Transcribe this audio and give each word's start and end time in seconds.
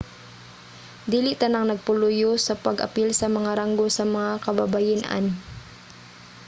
dili 1.11 1.31
tanang 1.41 1.65
nagpaluyo 1.67 2.31
sa 2.45 2.53
pag-apil 2.65 3.09
sa 3.15 3.27
mga 3.37 3.51
ranggo 3.59 3.87
sa 3.97 4.03
mga 4.15 4.31
kababayen-an 4.45 5.25